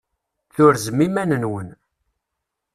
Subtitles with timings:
[0.53, 1.69] Turzem iman-nwen.